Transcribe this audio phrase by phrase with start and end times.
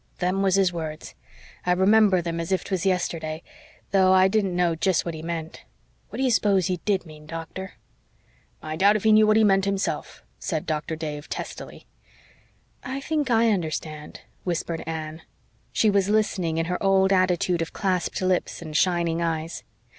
[0.17, 1.13] "Them was his words.
[1.63, 3.43] I remember them as if 'twas yesterday,
[3.91, 5.63] though I didn't know jest what he meant.
[6.09, 7.73] What do you s'pose he DID mean, doctor?"
[8.63, 11.85] "I doubt if he knew what he meant himself," said Doctor Dave testily.
[12.83, 15.21] "I think I understand," whispered Anne.
[15.71, 19.63] She was listening in her old attitude of clasped lips and shining eyes.